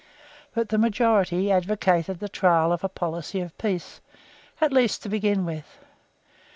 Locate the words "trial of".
2.27-2.83